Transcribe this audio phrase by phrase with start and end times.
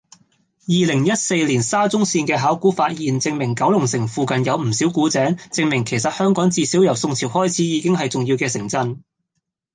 [0.65, 8.97] 二零一四年沙中線嘅考古發現，證明九龍城附近有唔少古井，證明其實香港至少由宋朝開始已經係重要嘅城鎮